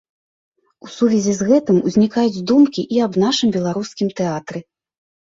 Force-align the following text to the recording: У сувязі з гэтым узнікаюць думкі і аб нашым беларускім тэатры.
У 0.85 0.87
сувязі 0.93 1.33
з 1.39 1.49
гэтым 1.49 1.77
узнікаюць 1.91 2.41
думкі 2.51 2.81
і 2.95 3.01
аб 3.07 3.13
нашым 3.25 3.53
беларускім 3.59 4.07
тэатры. 4.21 4.59